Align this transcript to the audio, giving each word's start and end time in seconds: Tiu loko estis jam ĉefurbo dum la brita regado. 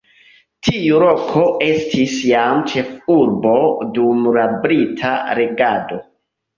Tiu 0.67 1.01
loko 1.03 1.43
estis 1.67 2.17
jam 2.31 2.65
ĉefurbo 2.73 3.55
dum 4.01 4.27
la 4.41 4.51
brita 4.67 5.17
regado. 5.45 6.07